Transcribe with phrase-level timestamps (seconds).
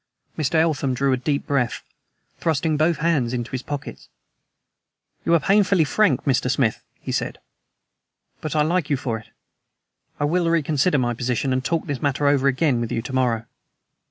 [0.35, 0.55] Mr.
[0.55, 1.83] Eltham drew a deep breath,
[2.39, 4.09] thrusting both hands in his pockets.
[5.25, 6.49] "You are painfully frank, Mr.
[6.49, 7.37] Smith," he said;
[8.41, 9.27] "but I like you for it.
[10.19, 13.45] I will reconsider my position and talk this matter over again with you to morrow."